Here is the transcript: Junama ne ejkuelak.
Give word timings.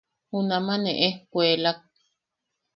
Junama 0.29 0.75
ne 0.83 0.91
ejkuelak. 1.07 1.79